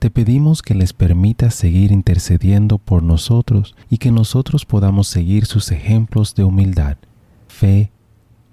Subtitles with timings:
[0.00, 5.70] Te pedimos que les permitas seguir intercediendo por nosotros y que nosotros podamos seguir sus
[5.72, 6.96] ejemplos de humildad,
[7.48, 7.92] fe,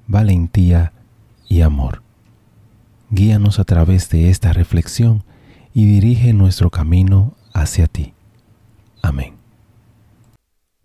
[0.07, 0.91] valentía
[1.47, 2.03] y amor.
[3.12, 5.23] Guíanos a través de esta reflexión
[5.73, 8.13] y dirige nuestro camino hacia ti.
[9.01, 9.35] Amén.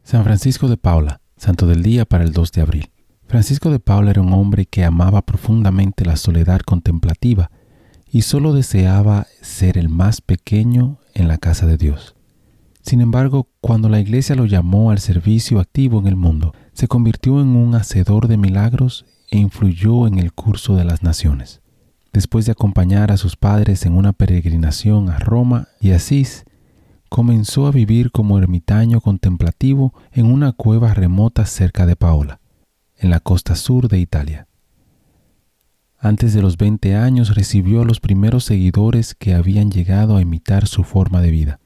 [0.04, 2.90] San Francisco de Paula, Santo del Día para el 2 de abril.
[3.26, 7.50] Francisco de Paula era un hombre que amaba profundamente la soledad contemplativa
[8.12, 12.14] y solo deseaba ser el más pequeño en la casa de Dios.
[12.82, 17.40] Sin embargo, cuando la iglesia lo llamó al servicio activo en el mundo, se convirtió
[17.40, 21.62] en un hacedor de milagros e influyó en el curso de las naciones.
[22.12, 26.44] Después de acompañar a sus padres en una peregrinación a Roma y Asís,
[27.08, 32.40] comenzó a vivir como ermitaño contemplativo en una cueva remota cerca de Paola,
[32.98, 34.48] en la costa sur de Italia.
[36.04, 40.66] Antes de los 20 años recibió a los primeros seguidores que habían llegado a imitar
[40.66, 41.60] su forma de vida.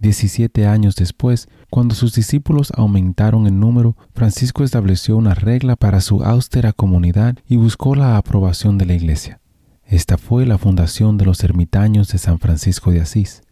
[0.00, 6.24] 17 años después, cuando sus discípulos aumentaron en número, Francisco estableció una regla para su
[6.24, 9.40] austera comunidad y buscó la aprobación de la Iglesia.
[9.84, 13.42] Esta fue la fundación de los ermitaños de San Francisco de Asís,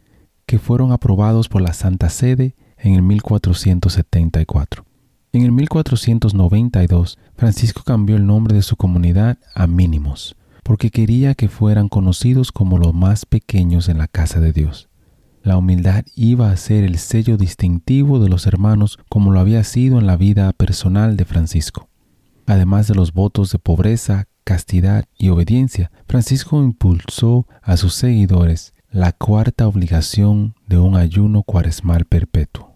[0.44, 4.85] que fueron aprobados por la Santa Sede en el 1474.
[5.36, 11.50] En el 1492, Francisco cambió el nombre de su comunidad a Mínimos, porque quería que
[11.50, 14.88] fueran conocidos como los más pequeños en la casa de Dios.
[15.42, 19.98] La humildad iba a ser el sello distintivo de los hermanos como lo había sido
[19.98, 21.90] en la vida personal de Francisco.
[22.46, 29.12] Además de los votos de pobreza, castidad y obediencia, Francisco impulsó a sus seguidores la
[29.12, 32.75] cuarta obligación de un ayuno cuaresmal perpetuo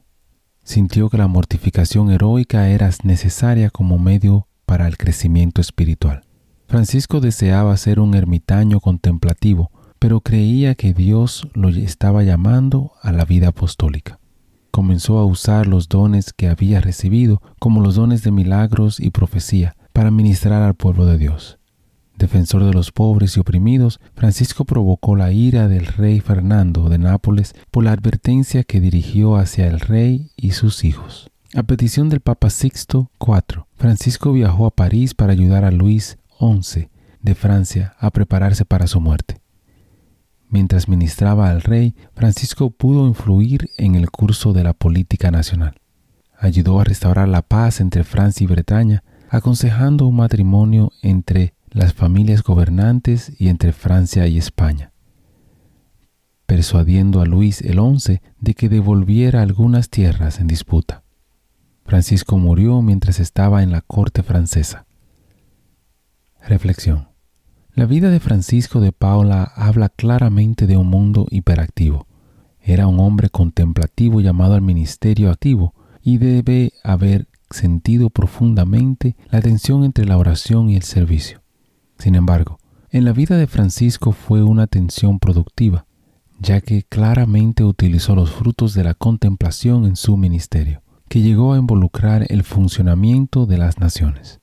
[0.70, 6.22] sintió que la mortificación heroica era necesaria como medio para el crecimiento espiritual.
[6.68, 13.24] Francisco deseaba ser un ermitaño contemplativo, pero creía que Dios lo estaba llamando a la
[13.24, 14.20] vida apostólica.
[14.70, 19.74] Comenzó a usar los dones que había recibido, como los dones de milagros y profecía,
[19.92, 21.59] para ministrar al pueblo de Dios
[22.20, 27.54] defensor de los pobres y oprimidos, Francisco provocó la ira del rey Fernando de Nápoles
[27.72, 31.30] por la advertencia que dirigió hacia el rey y sus hijos.
[31.54, 36.88] A petición del Papa Sixto IV, Francisco viajó a París para ayudar a Luis XI
[37.22, 39.40] de Francia a prepararse para su muerte.
[40.48, 45.80] Mientras ministraba al rey, Francisco pudo influir en el curso de la política nacional.
[46.38, 52.42] Ayudó a restaurar la paz entre Francia y Bretaña, aconsejando un matrimonio entre las familias
[52.42, 54.92] gobernantes y entre Francia y España,
[56.46, 61.04] persuadiendo a Luis el XI de que devolviera algunas tierras en disputa.
[61.84, 64.86] Francisco murió mientras estaba en la corte francesa.
[66.46, 67.08] Reflexión.
[67.74, 72.06] La vida de Francisco de Paula habla claramente de un mundo hiperactivo.
[72.60, 79.84] Era un hombre contemplativo llamado al ministerio activo y debe haber sentido profundamente la tensión
[79.84, 81.40] entre la oración y el servicio.
[82.00, 85.84] Sin embargo, en la vida de Francisco fue una tensión productiva,
[86.38, 91.58] ya que claramente utilizó los frutos de la contemplación en su ministerio, que llegó a
[91.58, 94.40] involucrar el funcionamiento de las naciones.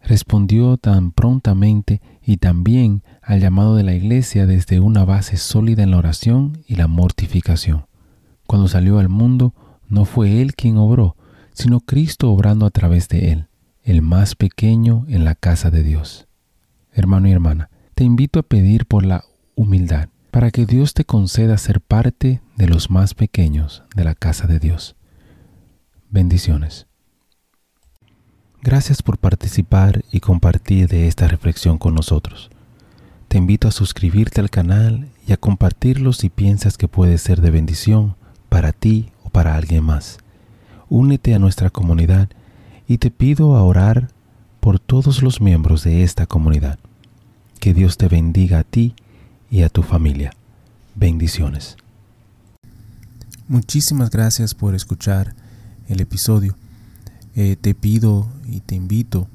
[0.00, 5.90] Respondió tan prontamente y también al llamado de la Iglesia desde una base sólida en
[5.90, 7.86] la oración y la mortificación.
[8.46, 9.54] Cuando salió al mundo,
[9.88, 11.16] no fue él quien obró,
[11.52, 13.48] sino Cristo obrando a través de él,
[13.82, 16.28] el más pequeño en la casa de Dios
[16.92, 19.24] hermano y hermana, te invito a pedir por la
[19.54, 24.46] humildad, para que Dios te conceda ser parte de los más pequeños de la casa
[24.46, 24.96] de Dios.
[26.10, 26.86] Bendiciones.
[28.62, 32.50] Gracias por participar y compartir de esta reflexión con nosotros.
[33.28, 37.50] Te invito a suscribirte al canal y a compartirlo si piensas que puede ser de
[37.50, 38.14] bendición
[38.48, 40.18] para ti o para alguien más.
[40.88, 42.28] Únete a nuestra comunidad
[42.86, 44.10] y te pido a orar
[44.62, 46.78] por todos los miembros de esta comunidad.
[47.58, 48.94] Que Dios te bendiga a ti
[49.50, 50.34] y a tu familia.
[50.94, 51.76] Bendiciones.
[53.48, 55.34] Muchísimas gracias por escuchar
[55.88, 56.54] el episodio.
[57.34, 59.26] Eh, te pido y te invito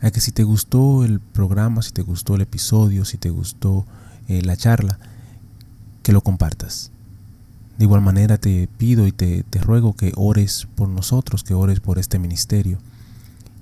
[0.00, 3.84] a que si te gustó el programa, si te gustó el episodio, si te gustó
[4.28, 4.98] eh, la charla,
[6.02, 6.90] que lo compartas.
[7.76, 11.80] De igual manera te pido y te, te ruego que ores por nosotros, que ores
[11.80, 12.78] por este ministerio.